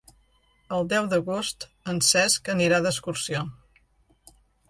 [0.77, 3.43] El deu d'agost en Cesc anirà d'excursió.